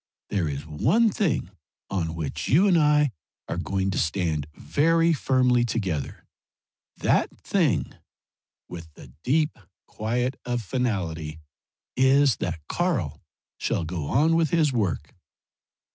[0.31, 1.51] There is one thing
[1.91, 3.11] on which you and I
[3.47, 6.25] are going to stand very firmly together.
[6.97, 7.93] That thing,"
[8.67, 11.39] with the deep quiet of finality
[11.95, 13.21] "is that Karl
[13.59, 15.13] shall go on with his work."